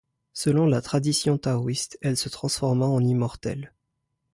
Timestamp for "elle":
2.01-2.17